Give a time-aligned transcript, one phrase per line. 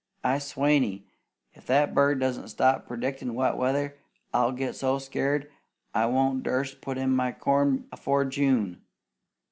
[0.23, 1.05] I swanny,
[1.53, 3.99] if that bird doesn't stop predictin' wet weather,
[4.33, 5.51] I'll get so scared
[5.93, 8.81] I won't durst put in my corn afore June.